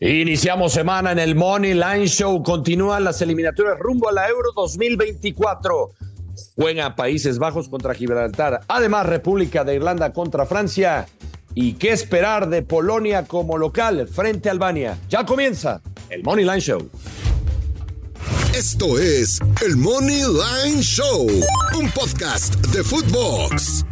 [0.00, 2.42] Iniciamos semana en el Money Line Show.
[2.42, 5.90] Continúan las eliminatorias rumbo a la Euro 2024.
[6.56, 8.60] Juega Países Bajos contra Gibraltar.
[8.68, 11.06] Además, República de Irlanda contra Francia.
[11.54, 14.98] ¿Y qué esperar de Polonia como local frente a Albania?
[15.08, 16.90] Ya comienza el Money Line Show.
[18.52, 21.26] Esto es el Money Line Show,
[21.78, 23.84] un podcast de Footbox.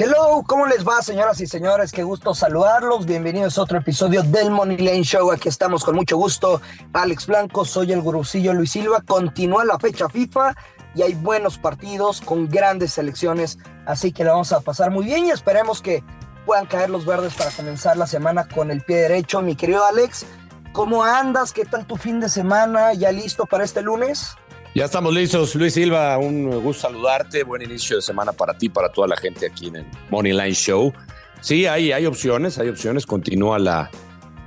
[0.00, 1.90] Hello, ¿cómo les va, señoras y señores?
[1.90, 3.04] Qué gusto saludarlos.
[3.04, 5.32] Bienvenidos a otro episodio del Money Lane Show.
[5.32, 6.62] Aquí estamos con mucho gusto.
[6.92, 9.00] Alex Blanco, soy el gurusillo Luis Silva.
[9.04, 10.54] Continúa la fecha FIFA
[10.94, 13.58] y hay buenos partidos con grandes selecciones.
[13.86, 16.04] Así que la vamos a pasar muy bien y esperemos que
[16.46, 19.42] puedan caer los verdes para comenzar la semana con el pie derecho.
[19.42, 20.26] Mi querido Alex,
[20.72, 21.52] ¿cómo andas?
[21.52, 22.94] ¿Qué tal tu fin de semana?
[22.94, 24.36] ¿Ya listo para este lunes?
[24.78, 26.16] Ya estamos listos, Luis Silva.
[26.18, 27.42] Un gusto saludarte.
[27.42, 30.54] Buen inicio de semana para ti, para toda la gente aquí en el Money Line
[30.54, 30.92] Show.
[31.40, 33.04] Sí, hay, hay opciones, hay opciones.
[33.04, 33.90] Continúa la,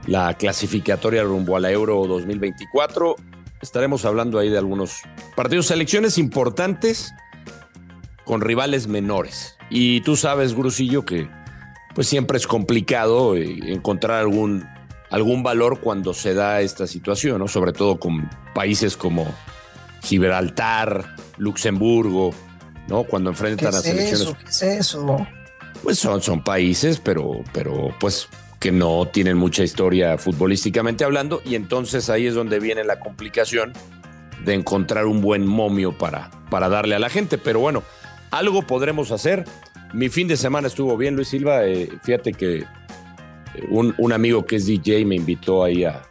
[0.08, 3.18] la clasificatoria rumbo a la Euro 2024.
[3.62, 5.02] Estaremos hablando ahí de algunos
[5.36, 7.14] partidos, selecciones importantes
[8.24, 9.58] con rivales menores.
[9.70, 11.28] Y tú sabes, Grusillo, que
[11.94, 14.66] pues siempre es complicado eh, encontrar algún,
[15.10, 17.50] algún valor cuando se da esta situación, ¿no?
[17.50, 19.28] Sobre todo con países como
[20.02, 22.32] Gibraltar, Luxemburgo,
[22.88, 23.04] ¿no?
[23.04, 24.22] Cuando enfrentan ¿Qué a es selecciones.
[24.22, 24.38] eso?
[24.38, 25.28] ¿Qué es eso?
[25.84, 28.28] Pues son, son países, pero, pero pues
[28.60, 33.74] que no tienen mucha historia futbolísticamente hablando, y entonces ahí es donde viene la complicación
[34.46, 37.38] de encontrar un buen momio para, para darle a la gente.
[37.38, 37.84] Pero bueno,
[38.30, 39.46] algo podremos hacer.
[39.94, 41.66] Mi fin de semana estuvo bien, Luis Silva.
[41.66, 42.66] Eh, fíjate que eh,
[43.70, 46.02] un, un amigo que es DJ me invitó ahí a,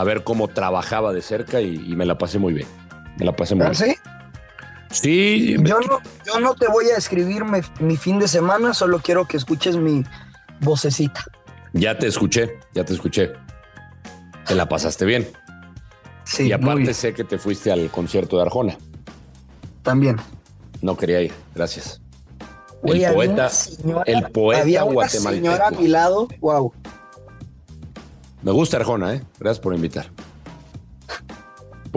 [0.00, 2.66] a ver cómo trabajaba de cerca y, y me la pasé muy bien.
[3.18, 3.94] Me la pasé muy ¿Ah, bien.
[3.94, 3.96] sí?
[4.90, 9.00] Sí, Yo no, yo no te voy a escribir mi, mi fin de semana, solo
[9.00, 10.02] quiero que escuches mi
[10.60, 11.22] vocecita.
[11.74, 13.32] ya te escuché, ya te escuché.
[14.46, 15.28] Te la pasaste bien.
[16.24, 18.78] Sí, y aparte sé que te fuiste al concierto de Arjona.
[19.82, 20.16] también.
[20.80, 22.00] No quería ir, gracias.
[22.84, 25.44] El poeta, señora- el poeta había una guatemalteco.
[25.46, 26.72] señora a mi lado, wow.
[28.42, 29.22] Me gusta Arjona, ¿eh?
[29.38, 30.10] Gracias por invitar.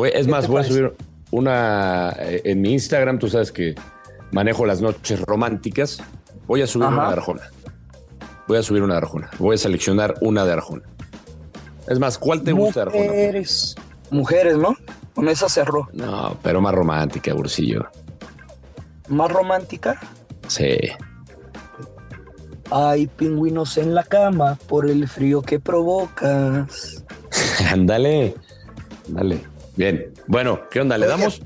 [0.04, 0.94] Es ¿Qué más, voy a subir
[1.30, 3.20] una eh, en mi Instagram.
[3.20, 3.76] Tú sabes que
[4.32, 6.02] manejo las noches románticas.
[6.48, 6.96] Voy a subir Ajá.
[6.96, 7.42] una de Arjona.
[8.48, 9.30] Voy a subir una de Arjona.
[9.38, 10.84] Voy a seleccionar una de Arjona.
[11.88, 13.06] Es más, ¿cuál te gusta de Arjona?
[13.06, 13.76] Mujeres.
[14.10, 14.76] Mujeres, ¿no?
[15.14, 15.90] Con esa cerró.
[15.94, 17.86] No, pero más romántica, Bursillo.
[19.08, 20.00] Más romántica.
[20.48, 20.78] Sí.
[22.72, 27.04] Hay pingüinos en la cama por el frío que provocas.
[27.72, 28.34] Ándale.
[29.08, 29.46] Dale.
[29.76, 30.14] Bien.
[30.28, 30.98] Bueno, ¿qué onda?
[30.98, 31.42] ¿Le Oye, damos?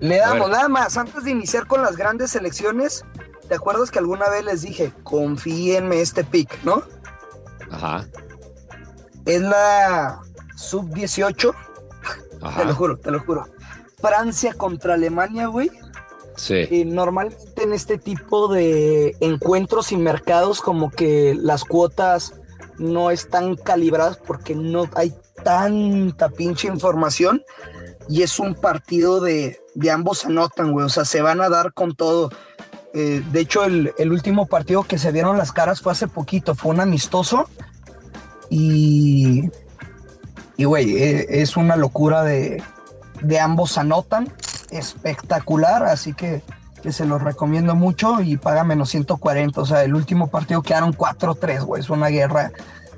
[0.00, 0.96] Le damos nada más.
[0.96, 3.04] Antes de iniciar con las grandes selecciones,
[3.48, 6.82] ¿te acuerdas que alguna vez les dije, confíenme este pick, ¿no?
[7.70, 8.04] Ajá.
[9.24, 10.20] Es la
[10.56, 11.54] sub-18,
[12.56, 13.46] te lo juro, te lo juro.
[14.00, 15.70] Francia contra Alemania, güey.
[16.42, 16.54] Sí.
[16.54, 22.34] Eh, normalmente en este tipo de encuentros y mercados como que las cuotas
[22.78, 27.44] no están calibradas porque no hay tanta pinche información
[28.08, 31.74] y es un partido de, de ambos anotan, güey, o sea, se van a dar
[31.74, 32.30] con todo.
[32.92, 36.56] Eh, de hecho, el, el último partido que se dieron las caras fue hace poquito,
[36.56, 37.48] fue un amistoso
[38.50, 39.48] y,
[40.56, 42.60] y güey, eh, es una locura de,
[43.20, 44.26] de ambos anotan
[44.72, 46.42] espectacular, así que,
[46.82, 49.60] que se los recomiendo mucho y paga menos 140.
[49.60, 51.80] O sea, el último partido quedaron 4-3, güey.
[51.80, 52.52] Es una guerra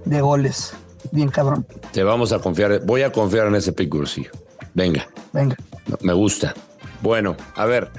[0.05, 0.75] de goles.
[1.13, 1.67] Bien cabrón.
[1.93, 2.81] Te vamos a confiar.
[2.85, 4.31] Voy a confiar en ese pick, Gursillo.
[4.73, 5.07] Venga.
[5.33, 5.57] Venga.
[6.01, 6.55] Me gusta.
[7.03, 7.91] Bueno, a ver.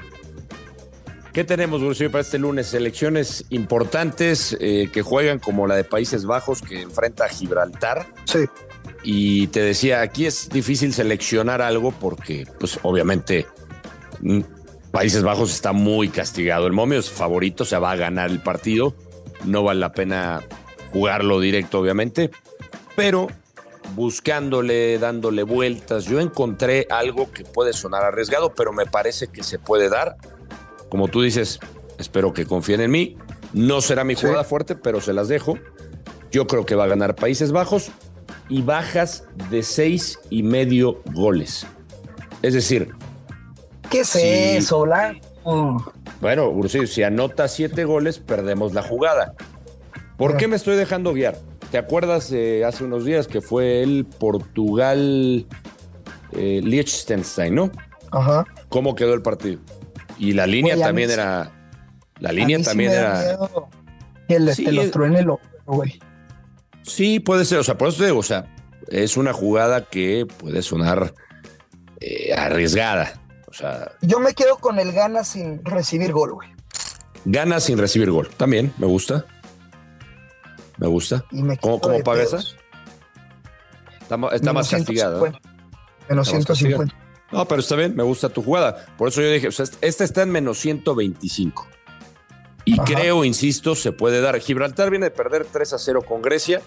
[1.31, 2.67] ¿Qué tenemos, Bruce, para este lunes?
[2.67, 8.07] Selecciones importantes eh, que juegan como la de Países Bajos, que enfrenta a Gibraltar.
[8.23, 8.45] Sí.
[9.03, 13.45] Y te decía, aquí es difícil seleccionar algo porque, pues, obviamente,
[14.91, 16.67] Países Bajos está muy castigado.
[16.67, 18.95] El momio es favorito, o sea, va a ganar el partido.
[19.43, 20.41] No vale la pena
[20.91, 22.31] jugarlo directo, obviamente.
[22.95, 23.27] Pero
[23.93, 29.59] buscándole, dándole vueltas, yo encontré algo que puede sonar arriesgado, pero me parece que se
[29.59, 30.15] puede dar.
[30.89, 31.59] Como tú dices,
[31.97, 33.17] espero que confíen en mí.
[33.53, 35.57] No será mi jugada fuerte, pero se las dejo.
[36.31, 37.91] Yo creo que va a ganar Países Bajos
[38.49, 41.65] y bajas de seis y medio goles.
[42.41, 42.93] Es decir,
[43.89, 44.19] ¿Qué es Sí.
[44.21, 45.93] eso, Blanco?
[46.21, 49.33] bueno, Ursillo, si anota siete goles, perdemos la jugada.
[50.17, 51.37] ¿Por qué me estoy dejando guiar?
[51.71, 55.45] ¿Te acuerdas eh, hace unos días que fue el Portugal
[56.31, 57.71] eh, Liechtenstein, no?
[58.11, 58.45] Ajá.
[58.69, 59.59] ¿Cómo quedó el partido?
[60.17, 61.51] Y la línea Güey, también sí- era.
[62.19, 63.37] La A línea sí también era.
[64.27, 65.99] Que le, Sí, te lo es- truene lo, güey.
[66.83, 67.59] Sí, puede ser.
[67.59, 68.45] O sea, por eso te digo, o sea,
[68.87, 71.13] es una jugada que puede sonar
[71.99, 73.21] eh, arriesgada.
[73.57, 76.49] Sea, Yo me quedo con el gana sin recibir gol, güey.
[77.25, 78.29] gana sin recibir gol.
[78.35, 79.25] También me gusta.
[80.77, 81.23] Me gusta.
[81.31, 82.39] Y me ¿Cómo, paga esa?
[84.01, 85.19] Está, más Menos castigada.
[85.19, 85.39] 150.
[86.09, 86.95] Menos Está más 150.
[87.31, 88.85] No, pero está bien, me gusta tu jugada.
[88.97, 91.67] Por eso yo dije, o sea, esta está en menos 125.
[92.65, 92.83] Y Ajá.
[92.83, 94.37] creo, insisto, se puede dar.
[94.39, 96.61] Gibraltar viene de perder 3 a 0 con Grecia.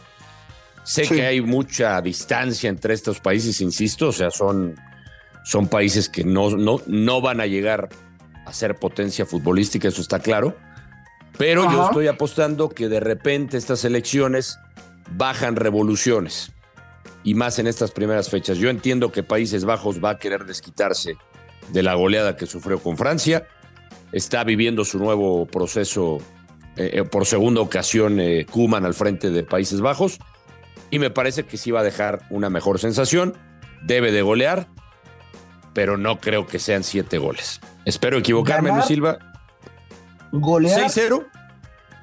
[0.85, 1.15] Sé Sí.
[1.17, 4.75] que hay mucha distancia entre estos países, insisto, o sea, son,
[5.45, 7.89] son países que no, no, no van a llegar
[8.45, 10.57] a ser potencia futbolística, eso está claro.
[11.37, 14.59] Pero yo estoy apostando que de repente estas elecciones
[15.17, 16.53] bajan revoluciones
[17.23, 18.59] y más en estas primeras fechas.
[18.59, 21.17] Yo entiendo que Países Bajos va a querer desquitarse
[21.73, 23.47] de la goleada que sufrió con Francia.
[24.13, 26.19] Está viviendo su nuevo proceso
[26.77, 30.19] eh, eh, por segunda ocasión eh, Kuman al frente de Países Bajos
[30.91, 33.35] y me parece que sí va a dejar una mejor sensación.
[33.83, 34.67] Debe de golear,
[35.79, 37.61] pero no creo que sean siete goles.
[37.85, 39.17] Espero equivocarme, Ganar, Luis Silva.
[40.33, 41.25] Golear 6-0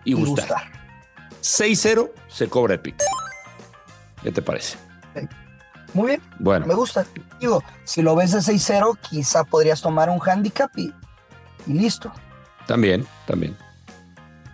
[0.06, 0.48] y y gustar.
[0.48, 0.72] gustar.
[1.42, 3.04] 6-0 se cobra el pick.
[4.24, 4.78] ¿Qué te parece?
[5.94, 7.06] Muy bien, Bueno, me gusta.
[7.42, 10.94] Digo, si lo ves de 6-0, quizá podrías tomar un handicap y,
[11.68, 12.14] y listo.
[12.68, 13.58] también, también.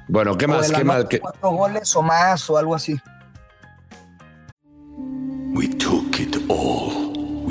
[0.08, 0.72] Bueno, ¿qué O más?
[0.72, 0.96] ¿Qué más?
[0.96, 3.00] anota ¿Qué- Cuatro goles o más o algo así.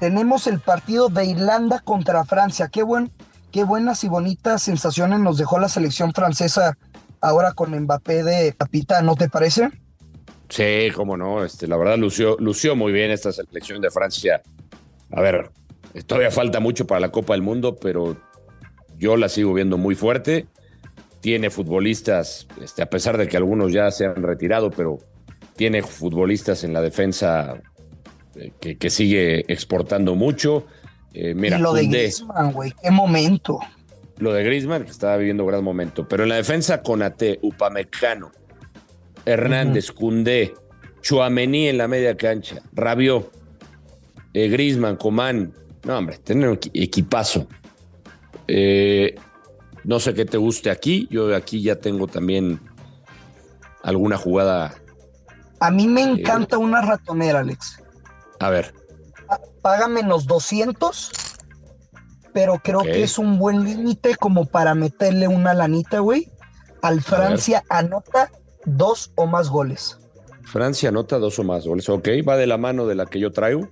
[0.00, 2.68] Tenemos el partido de Irlanda contra Francia.
[2.72, 3.12] Qué buen,
[3.52, 6.78] qué buenas y bonitas sensaciones nos dejó la selección francesa
[7.20, 9.68] ahora con Mbappé de capitán, ¿no te parece?
[10.48, 11.44] Sí, cómo no.
[11.44, 14.40] Este, la verdad, lució, lució muy bien esta selección de Francia.
[15.12, 15.50] A ver,
[16.06, 18.16] todavía falta mucho para la Copa del Mundo, pero
[18.96, 20.46] yo la sigo viendo muy fuerte.
[21.20, 24.96] Tiene futbolistas, este, a pesar de que algunos ya se han retirado, pero
[25.56, 27.60] tiene futbolistas en la defensa
[28.60, 30.66] que, que sigue exportando mucho.
[31.12, 33.58] Eh, mira, y lo de Griezmann, güey, qué momento.
[34.18, 36.06] lo de Griezmann, que estaba viviendo un gran momento.
[36.06, 38.30] Pero en la defensa, Conate, Upamecano,
[39.24, 40.54] Hernández, Cundé,
[41.02, 43.30] Chuamení en la media cancha, Rabió,
[44.34, 45.52] eh, Griezmann, Coman.
[45.84, 47.48] No, hombre, tener un equi- equipazo.
[48.46, 49.14] Eh,
[49.84, 51.08] no sé qué te guste aquí.
[51.10, 52.60] Yo aquí ya tengo también
[53.82, 54.74] alguna jugada.
[55.58, 57.79] A mí me encanta una ratonera, Alex.
[58.40, 58.74] A ver,
[59.28, 61.10] Pa- Paga menos 200,
[62.32, 66.30] pero creo que es un buen límite como para meterle una lanita, güey.
[66.82, 68.30] Al Francia anota
[68.64, 69.98] dos o más goles.
[70.44, 71.88] Francia anota dos o más goles.
[71.88, 73.68] Ok, va de la mano de la que yo traigo.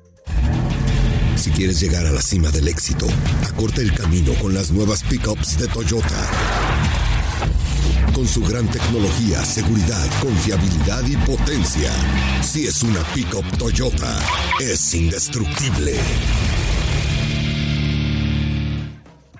[1.36, 3.06] Si quieres llegar a la cima del éxito,
[3.48, 6.08] acorta el camino con las nuevas pickups de Toyota.
[8.18, 11.92] Con su gran tecnología, seguridad, confiabilidad y potencia.
[12.42, 14.18] Si es una pickup Toyota,
[14.60, 15.92] es indestructible.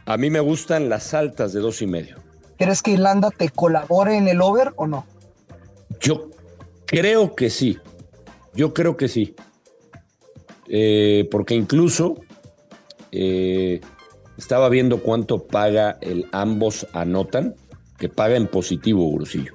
[0.06, 2.18] A mí me gustan las altas de dos y medio.
[2.56, 5.04] ¿Crees que Irlanda te colabore en el over o no?
[6.00, 6.30] Yo
[6.86, 7.78] creo que sí.
[8.54, 9.34] Yo creo que sí.
[10.68, 12.14] Eh, porque incluso
[13.10, 13.80] eh,
[14.36, 17.56] estaba viendo cuánto paga el ambos anotan
[17.98, 19.54] que paga en positivo, Gurusillo.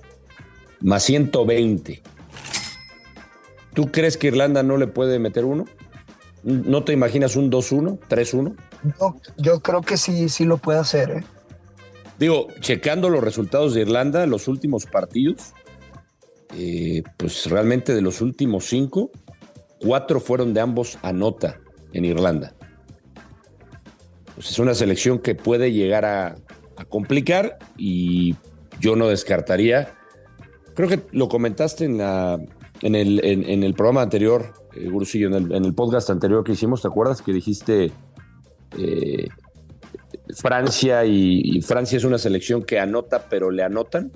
[0.82, 2.02] Más 120.
[3.74, 5.66] ¿Tú crees que Irlanda no le puede meter uno?
[6.44, 8.56] ¿No te imaginas un 2-1, 3-1?
[9.00, 11.24] Yo, yo creo que sí, sí lo puede hacer, ¿eh?
[12.20, 15.54] Digo, checando los resultados de Irlanda, los últimos partidos,
[16.56, 19.12] eh, pues realmente de los últimos cinco,
[19.80, 21.60] cuatro fueron de ambos a nota
[21.92, 22.54] en Irlanda.
[24.36, 26.36] Pues es una selección que puede llegar a,
[26.76, 28.36] a complicar y
[28.80, 29.96] yo no descartaría.
[30.76, 32.40] Creo que lo comentaste en, la,
[32.82, 36.54] en, el, en, el programa anterior, eh, Gurusillo, en el, en el, podcast anterior que
[36.54, 37.92] hicimos, ¿te acuerdas que dijiste
[38.78, 39.28] eh,
[40.36, 44.12] Francia y, y, Francia es una selección que anota, pero le anotan?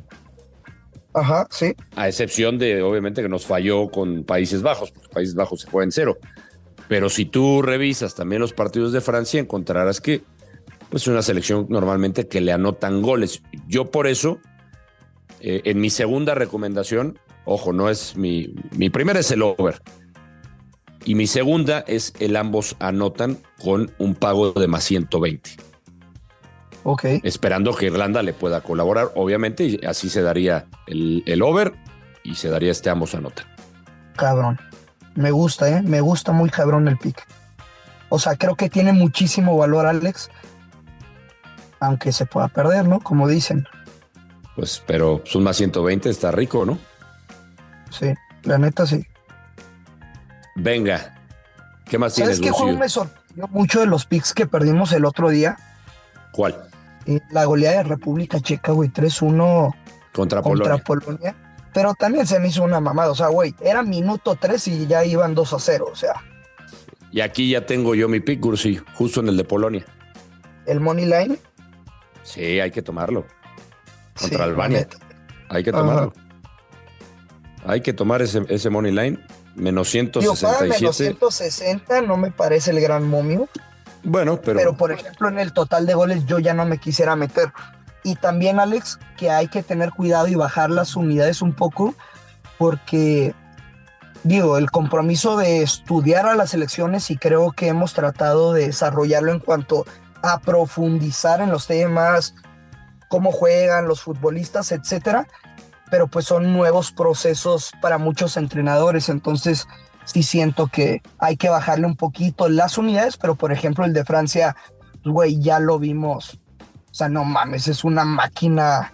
[1.14, 1.74] Ajá, sí.
[1.96, 5.84] A excepción de, obviamente, que nos falló con Países Bajos, porque Países Bajos se fue
[5.84, 6.18] en cero.
[6.88, 10.22] Pero si tú revisas también los partidos de Francia, encontrarás que
[10.90, 13.42] pues es una selección normalmente que le anotan goles.
[13.68, 14.40] Yo por eso,
[15.40, 19.82] eh, en mi segunda recomendación, ojo, no es mi, mi primera es el over.
[21.06, 25.52] Y mi segunda es el ambos anotan con un pago de más 120.
[26.84, 27.06] Ok.
[27.24, 31.74] Esperando que Irlanda le pueda colaborar, obviamente, y así se daría el, el over
[32.24, 33.46] y se daría este ambos anotan.
[34.16, 34.60] Cabrón.
[35.16, 35.82] Me gusta, ¿eh?
[35.82, 37.26] Me gusta muy cabrón el pick.
[38.10, 40.30] O sea, creo que tiene muchísimo valor, Alex.
[41.80, 43.00] Aunque se pueda perder, ¿no?
[43.00, 43.68] Como dicen.
[44.56, 46.80] Pues, pero son más 120, está rico, ¿no?
[47.92, 49.06] Sí, la neta sí.
[50.56, 51.14] Venga.
[51.86, 55.06] ¿Qué más ¿Sabes tienes, qué juego me sorprendió mucho de los picks que perdimos el
[55.06, 55.58] otro día?
[56.32, 56.56] ¿Cuál?
[57.06, 59.74] Eh, La goleada de República Checa, güey, 3-1
[60.12, 60.84] Contra, contra Polonia.
[60.84, 61.36] Polonia.
[61.74, 63.12] Pero también se me hizo una mamada.
[63.12, 65.86] O sea, güey, era minuto 3 y ya iban 2 a 0.
[65.92, 66.14] O sea,
[67.12, 69.86] Y aquí ya tengo yo mi pick, Gursi, justo en el de Polonia.
[70.66, 71.38] el money line.
[72.28, 73.26] Sí, hay que tomarlo.
[74.16, 74.88] sí, Contra la Albania.
[75.48, 75.80] Hay que Ajá.
[75.80, 76.14] tomarlo.
[77.66, 79.20] Hay que tomar ese, ese money line.
[79.56, 81.18] Menos Digo, paga menos 167.
[81.20, 83.48] 160, no me parece el gran momio.
[84.04, 87.16] Bueno, pero, Pero, por ejemplo, en el total de goles yo ya no me quisiera
[87.16, 87.52] meter.
[88.04, 91.96] Y también, Alex, que hay que tener cuidado y bajar las unidades un poco,
[92.58, 93.34] porque,
[94.24, 99.32] digo, el compromiso de estudiar a las elecciones y creo que hemos tratado de desarrollarlo
[99.32, 100.07] en cuanto a
[100.44, 102.36] profundizar en los temas,
[103.10, 105.28] cómo juegan los futbolistas, etcétera.
[105.90, 109.68] Pero pues son nuevos procesos para muchos entrenadores, entonces
[110.04, 114.06] sí siento que hay que bajarle un poquito las unidades, pero por ejemplo el de
[114.06, 114.56] Francia,
[115.06, 116.40] güey, ya lo vimos.
[116.92, 118.94] O sea, no mames, es una máquina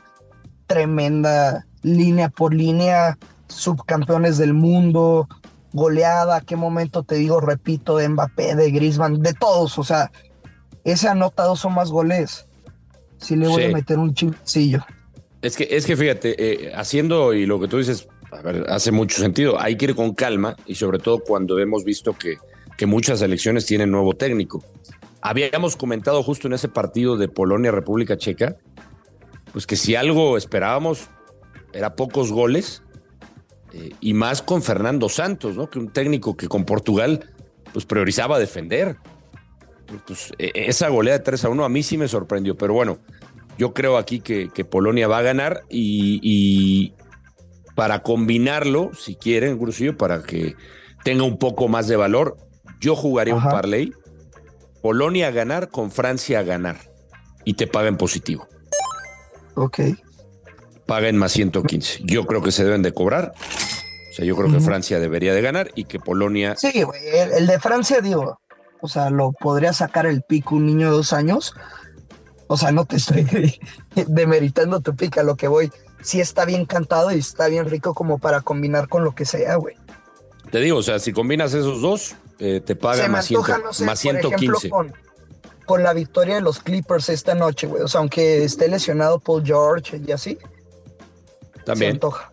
[0.68, 5.28] tremenda, línea por línea, subcampeones del mundo,
[5.72, 10.12] goleada, qué momento te digo, repito, de Mbappé, de Griezmann, de todos, o sea,
[10.84, 12.48] ese anota dos o más goles.
[13.18, 13.70] Sí le voy Sí.
[13.70, 14.86] a meter un chilcillo.
[15.42, 18.92] es que, es que fíjate, eh, haciendo y lo que tú dices, a ver, hace
[18.92, 19.60] mucho sentido.
[19.60, 22.38] Hay que ir con calma y sobre todo cuando hemos visto que,
[22.78, 24.64] que muchas elecciones tienen nuevo técnico.
[25.22, 28.56] Habíamos comentado justo en ese partido de Polonia-República Checa,
[29.52, 31.10] pues que si algo esperábamos
[31.74, 32.82] era pocos goles
[33.74, 35.70] eh, y más con Fernando Santos, ¿no?
[35.70, 37.32] Que un técnico que con Portugal
[37.72, 38.98] pues priorizaba defender.
[40.06, 43.00] Pues, eh, esa goleada de 3 a 1 a mí sí me sorprendió, pero bueno,
[43.58, 46.94] yo creo aquí que, que Polonia va a ganar y, y
[47.76, 50.56] para combinarlo, si quieren, Grusillo, para que
[51.04, 52.38] tenga un poco más de valor,
[52.80, 53.48] yo jugaría Ajá.
[53.48, 53.94] un parlay.
[54.82, 56.78] Polonia a ganar con Francia a ganar
[57.46, 58.48] y te paga en positivo.
[59.56, 59.80] Ok.
[60.86, 62.02] Paga en más 115.
[62.04, 63.34] Yo creo que se deben de cobrar.
[64.12, 64.60] O sea, yo creo que.
[64.60, 68.40] Francia debería de ganar y que Polonia Sí, güey, el, el de Francia, digo,
[68.84, 71.56] o sea, lo podría sacar el pico un niño de dos años.
[72.48, 73.26] O sea, no te estoy
[74.08, 75.72] demeritando tu pica, lo que voy.
[76.02, 79.56] Sí está bien cantado y está bien rico como para combinar con lo que sea,
[79.56, 79.78] güey.
[80.52, 83.64] Te digo, o sea, si combinas esos dos, eh, te paga Se más, antoja, 100
[83.64, 84.70] no sé, más por ejemplo, 115.
[84.70, 84.94] con,
[85.66, 87.84] con la victoria de los Clippers esta noche, güey.
[87.84, 90.38] O sea, aunque esté lesionado Paul George y así,
[91.54, 92.33] se también, antoja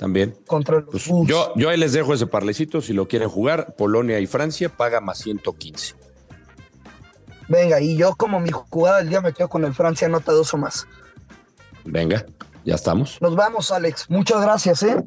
[0.00, 0.34] también.
[0.46, 2.80] contra los Pues yo, yo ahí les dejo ese parlecito.
[2.80, 5.94] Si lo quieren jugar, Polonia y Francia paga más 115.
[7.48, 10.54] Venga, y yo como mi jugada del día me quedo con el Francia anota dos
[10.54, 10.86] o más.
[11.84, 12.24] Venga,
[12.64, 13.20] ya estamos.
[13.20, 14.08] Nos vamos, Alex.
[14.08, 15.04] Muchas gracias, ¿eh?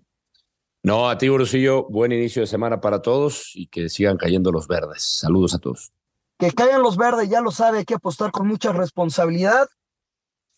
[0.83, 4.67] No, a ti, Brusillo, buen inicio de semana para todos y que sigan cayendo los
[4.67, 5.17] verdes.
[5.21, 5.91] Saludos a todos.
[6.37, 9.67] Que caigan los verdes, ya lo sabe, hay que apostar con mucha responsabilidad.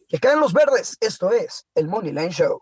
[0.09, 2.61] Que caigan los verdes, esto es el Money Line Show.